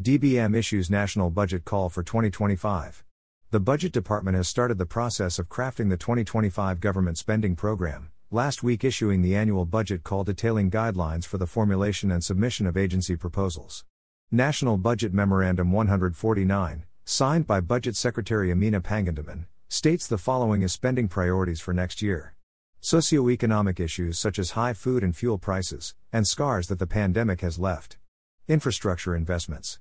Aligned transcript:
DBM 0.00 0.54
issues 0.54 0.88
national 0.88 1.28
budget 1.28 1.64
call 1.64 1.88
for 1.88 2.04
2025. 2.04 3.02
The 3.50 3.58
Budget 3.58 3.90
Department 3.90 4.36
has 4.36 4.46
started 4.46 4.78
the 4.78 4.86
process 4.86 5.40
of 5.40 5.48
crafting 5.48 5.90
the 5.90 5.96
2025 5.96 6.78
government 6.78 7.18
spending 7.18 7.56
program, 7.56 8.12
last 8.30 8.62
week 8.62 8.84
issuing 8.84 9.22
the 9.22 9.34
annual 9.34 9.64
budget 9.64 10.04
call 10.04 10.22
detailing 10.22 10.70
guidelines 10.70 11.24
for 11.24 11.36
the 11.36 11.48
formulation 11.48 12.12
and 12.12 12.22
submission 12.22 12.64
of 12.64 12.76
agency 12.76 13.16
proposals. 13.16 13.84
National 14.30 14.78
Budget 14.78 15.12
Memorandum 15.12 15.72
149, 15.72 16.84
signed 17.04 17.48
by 17.48 17.60
Budget 17.60 17.96
Secretary 17.96 18.52
Amenah 18.52 18.82
Pangandaman, 18.82 19.46
states 19.68 20.06
the 20.06 20.16
following 20.16 20.62
as 20.62 20.72
spending 20.72 21.08
priorities 21.08 21.60
for 21.60 21.74
next 21.74 22.02
year. 22.02 22.36
Socioeconomic 22.80 23.80
issues 23.80 24.16
such 24.16 24.38
as 24.38 24.52
high 24.52 24.74
food 24.74 25.02
and 25.02 25.16
fuel 25.16 25.38
prices, 25.38 25.96
and 26.12 26.24
scars 26.24 26.68
that 26.68 26.78
the 26.78 26.86
pandemic 26.86 27.40
has 27.40 27.58
left. 27.58 27.98
Infrastructure 28.46 29.16
investments. 29.16 29.80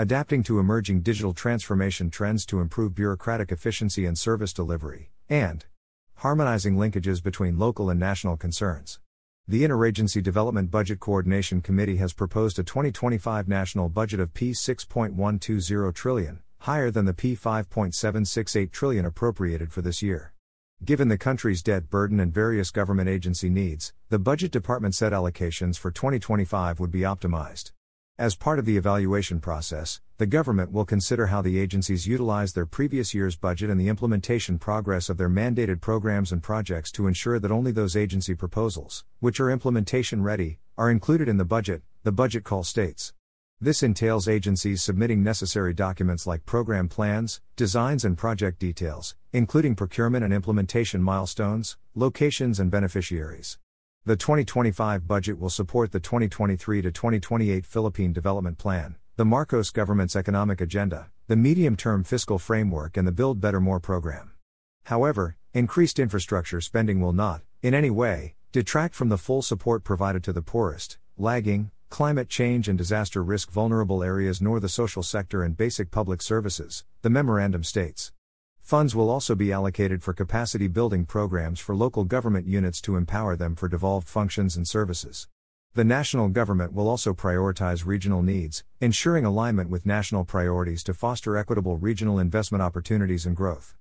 Adapting 0.00 0.44
to 0.44 0.60
emerging 0.60 1.00
digital 1.00 1.34
transformation 1.34 2.08
trends 2.08 2.46
to 2.46 2.60
improve 2.60 2.94
bureaucratic 2.94 3.50
efficiency 3.50 4.06
and 4.06 4.16
service 4.16 4.52
delivery, 4.52 5.10
and 5.28 5.66
harmonizing 6.18 6.76
linkages 6.76 7.20
between 7.20 7.58
local 7.58 7.90
and 7.90 7.98
national 7.98 8.36
concerns. 8.36 9.00
The 9.48 9.64
Interagency 9.64 10.22
Development 10.22 10.70
Budget 10.70 11.00
Coordination 11.00 11.60
Committee 11.60 11.96
has 11.96 12.12
proposed 12.12 12.60
a 12.60 12.62
2025 12.62 13.48
national 13.48 13.88
budget 13.88 14.20
of 14.20 14.32
P6.120 14.34 15.92
trillion, 15.92 16.42
higher 16.60 16.92
than 16.92 17.06
the 17.06 17.12
P5.768 17.12 18.70
trillion 18.70 19.04
appropriated 19.04 19.72
for 19.72 19.82
this 19.82 20.00
year. 20.00 20.32
Given 20.84 21.08
the 21.08 21.18
country's 21.18 21.60
debt 21.60 21.90
burden 21.90 22.20
and 22.20 22.32
various 22.32 22.70
government 22.70 23.08
agency 23.08 23.50
needs, 23.50 23.92
the 24.10 24.20
budget 24.20 24.52
department 24.52 24.94
said 24.94 25.12
allocations 25.12 25.76
for 25.76 25.90
2025 25.90 26.78
would 26.78 26.92
be 26.92 27.00
optimized. 27.00 27.72
As 28.20 28.34
part 28.34 28.58
of 28.58 28.64
the 28.64 28.76
evaluation 28.76 29.38
process, 29.38 30.00
the 30.16 30.26
government 30.26 30.72
will 30.72 30.84
consider 30.84 31.28
how 31.28 31.40
the 31.40 31.56
agencies 31.56 32.08
utilize 32.08 32.52
their 32.52 32.66
previous 32.66 33.14
year's 33.14 33.36
budget 33.36 33.70
and 33.70 33.80
the 33.80 33.86
implementation 33.86 34.58
progress 34.58 35.08
of 35.08 35.18
their 35.18 35.28
mandated 35.28 35.80
programs 35.80 36.32
and 36.32 36.42
projects 36.42 36.90
to 36.90 37.06
ensure 37.06 37.38
that 37.38 37.52
only 37.52 37.70
those 37.70 37.94
agency 37.94 38.34
proposals, 38.34 39.04
which 39.20 39.38
are 39.38 39.52
implementation 39.52 40.20
ready, 40.20 40.58
are 40.76 40.90
included 40.90 41.28
in 41.28 41.36
the 41.36 41.44
budget, 41.44 41.82
the 42.02 42.10
budget 42.10 42.42
call 42.42 42.64
states. 42.64 43.12
This 43.60 43.84
entails 43.84 44.26
agencies 44.26 44.82
submitting 44.82 45.22
necessary 45.22 45.72
documents 45.72 46.26
like 46.26 46.44
program 46.44 46.88
plans, 46.88 47.40
designs, 47.54 48.04
and 48.04 48.18
project 48.18 48.58
details, 48.58 49.14
including 49.32 49.76
procurement 49.76 50.24
and 50.24 50.34
implementation 50.34 51.04
milestones, 51.04 51.76
locations, 51.94 52.58
and 52.58 52.68
beneficiaries. 52.68 53.58
The 54.08 54.16
2025 54.16 55.06
budget 55.06 55.38
will 55.38 55.50
support 55.50 55.92
the 55.92 56.00
2023 56.00 56.80
to 56.80 56.90
2028 56.90 57.66
Philippine 57.66 58.14
Development 58.14 58.56
Plan, 58.56 58.96
the 59.16 59.26
Marcos 59.26 59.68
government's 59.68 60.16
economic 60.16 60.62
agenda, 60.62 61.10
the 61.26 61.36
medium 61.36 61.76
term 61.76 62.04
fiscal 62.04 62.38
framework, 62.38 62.96
and 62.96 63.06
the 63.06 63.12
Build 63.12 63.38
Better 63.38 63.60
More 63.60 63.80
program. 63.80 64.30
However, 64.84 65.36
increased 65.52 65.98
infrastructure 65.98 66.62
spending 66.62 67.02
will 67.02 67.12
not, 67.12 67.42
in 67.60 67.74
any 67.74 67.90
way, 67.90 68.34
detract 68.50 68.94
from 68.94 69.10
the 69.10 69.18
full 69.18 69.42
support 69.42 69.84
provided 69.84 70.24
to 70.24 70.32
the 70.32 70.40
poorest, 70.40 70.96
lagging, 71.18 71.70
climate 71.90 72.30
change 72.30 72.66
and 72.66 72.78
disaster 72.78 73.22
risk 73.22 73.50
vulnerable 73.50 74.02
areas 74.02 74.40
nor 74.40 74.58
the 74.58 74.70
social 74.70 75.02
sector 75.02 75.42
and 75.42 75.58
basic 75.58 75.90
public 75.90 76.22
services, 76.22 76.82
the 77.02 77.10
memorandum 77.10 77.62
states. 77.62 78.10
Funds 78.68 78.94
will 78.94 79.08
also 79.08 79.34
be 79.34 79.50
allocated 79.50 80.02
for 80.02 80.12
capacity 80.12 80.68
building 80.68 81.06
programs 81.06 81.58
for 81.58 81.74
local 81.74 82.04
government 82.04 82.46
units 82.46 82.82
to 82.82 82.96
empower 82.96 83.34
them 83.34 83.56
for 83.56 83.66
devolved 83.66 84.06
functions 84.06 84.58
and 84.58 84.68
services. 84.68 85.26
The 85.72 85.84
national 85.84 86.28
government 86.28 86.74
will 86.74 86.86
also 86.86 87.14
prioritize 87.14 87.86
regional 87.86 88.22
needs, 88.22 88.64
ensuring 88.78 89.24
alignment 89.24 89.70
with 89.70 89.86
national 89.86 90.26
priorities 90.26 90.82
to 90.82 90.92
foster 90.92 91.38
equitable 91.38 91.78
regional 91.78 92.18
investment 92.18 92.60
opportunities 92.60 93.24
and 93.24 93.34
growth. 93.34 93.74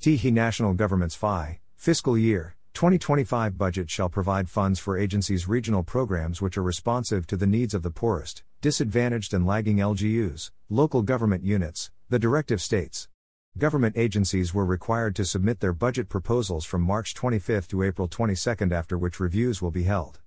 TIHI 0.00 0.32
National 0.32 0.72
Government's 0.72 1.16
FY, 1.16 1.60
fiscal 1.76 2.16
year 2.16 2.56
2025 2.72 3.58
budget 3.58 3.90
shall 3.90 4.08
provide 4.08 4.48
funds 4.48 4.80
for 4.80 4.96
agencies' 4.96 5.48
regional 5.48 5.82
programs 5.82 6.40
which 6.40 6.56
are 6.56 6.62
responsive 6.62 7.26
to 7.26 7.36
the 7.36 7.46
needs 7.46 7.74
of 7.74 7.82
the 7.82 7.90
poorest, 7.90 8.42
disadvantaged, 8.62 9.34
and 9.34 9.46
lagging 9.46 9.76
LGUs, 9.76 10.50
local 10.70 11.02
government 11.02 11.44
units, 11.44 11.90
the 12.08 12.18
directive 12.18 12.62
states. 12.62 13.09
Government 13.58 13.96
agencies 13.98 14.54
were 14.54 14.64
required 14.64 15.16
to 15.16 15.24
submit 15.24 15.58
their 15.58 15.72
budget 15.72 16.08
proposals 16.08 16.64
from 16.64 16.82
March 16.82 17.14
25 17.14 17.66
to 17.68 17.82
April 17.82 18.06
22, 18.06 18.72
after 18.72 18.96
which 18.96 19.18
reviews 19.18 19.60
will 19.60 19.72
be 19.72 19.82
held. 19.82 20.20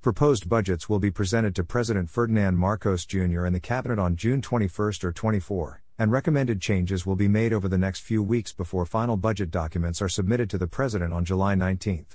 Proposed 0.00 0.48
budgets 0.48 0.88
will 0.88 1.00
be 1.00 1.10
presented 1.10 1.56
to 1.56 1.64
President 1.64 2.08
Ferdinand 2.08 2.56
Marcos 2.56 3.04
Jr. 3.04 3.44
and 3.44 3.54
the 3.54 3.60
Cabinet 3.60 3.98
on 3.98 4.14
June 4.14 4.40
21 4.40 4.92
or 5.02 5.12
24, 5.12 5.82
and 5.98 6.12
recommended 6.12 6.60
changes 6.60 7.04
will 7.04 7.16
be 7.16 7.26
made 7.26 7.52
over 7.52 7.66
the 7.66 7.76
next 7.76 8.00
few 8.00 8.22
weeks 8.22 8.52
before 8.52 8.86
final 8.86 9.16
budget 9.16 9.50
documents 9.50 10.00
are 10.00 10.08
submitted 10.08 10.48
to 10.48 10.56
the 10.56 10.68
President 10.68 11.12
on 11.12 11.24
July 11.24 11.56
19. 11.56 12.06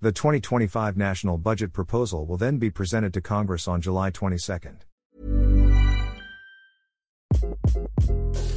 The 0.00 0.12
2025 0.12 0.96
national 0.96 1.38
budget 1.38 1.72
proposal 1.72 2.24
will 2.24 2.36
then 2.36 2.58
be 2.58 2.70
presented 2.70 3.12
to 3.14 3.20
Congress 3.20 3.66
on 3.66 3.80
July 3.80 4.10
22. 4.10 4.76